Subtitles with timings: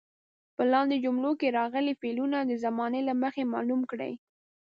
[0.55, 4.13] په لاندې جملو کې راغلي فعلونه د زمانې له مخې معلوم کړئ.